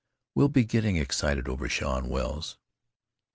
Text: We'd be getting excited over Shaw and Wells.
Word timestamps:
We'd 0.33 0.51
be 0.51 0.63
getting 0.63 0.95
excited 0.97 1.47
over 1.47 1.69
Shaw 1.69 1.99
and 1.99 2.09
Wells. 2.09 2.57